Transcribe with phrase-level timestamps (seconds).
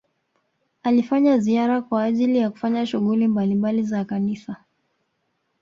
[0.83, 4.63] alifanya ziara kwa ajili ya kufanya shughuli mbalimbali za kanisa